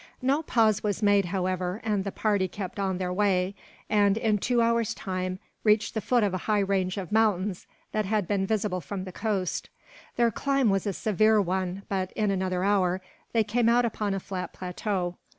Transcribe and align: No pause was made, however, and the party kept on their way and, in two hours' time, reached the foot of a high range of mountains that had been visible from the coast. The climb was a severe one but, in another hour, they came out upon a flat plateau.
No 0.23 0.41
pause 0.41 0.81
was 0.81 1.03
made, 1.03 1.25
however, 1.25 1.79
and 1.83 2.03
the 2.03 2.11
party 2.11 2.47
kept 2.47 2.79
on 2.79 2.97
their 2.97 3.13
way 3.13 3.53
and, 3.87 4.17
in 4.17 4.39
two 4.39 4.59
hours' 4.59 4.95
time, 4.95 5.37
reached 5.63 5.93
the 5.93 6.01
foot 6.01 6.23
of 6.23 6.33
a 6.33 6.39
high 6.49 6.57
range 6.61 6.97
of 6.97 7.11
mountains 7.11 7.67
that 7.91 8.05
had 8.07 8.27
been 8.27 8.47
visible 8.47 8.81
from 8.81 9.03
the 9.03 9.11
coast. 9.11 9.69
The 10.15 10.31
climb 10.31 10.71
was 10.71 10.87
a 10.87 10.93
severe 10.93 11.39
one 11.39 11.83
but, 11.87 12.11
in 12.13 12.31
another 12.31 12.63
hour, 12.63 12.99
they 13.31 13.43
came 13.43 13.69
out 13.69 13.85
upon 13.85 14.15
a 14.15 14.19
flat 14.19 14.53
plateau. 14.53 15.17